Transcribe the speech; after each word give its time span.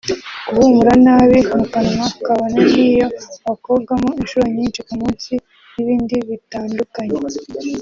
guhumura 0.53 0.93
nabi 1.05 1.37
mu 1.57 1.65
kanwa 1.73 2.07
kabone 2.25 2.59
niyo 2.71 3.07
wakogamo 3.45 4.09
inshuro 4.21 4.45
nyinshi 4.55 4.79
ku 4.87 4.93
munsi 5.01 5.31
n’ibindi 5.73 6.15
bitandukanye 6.29 7.17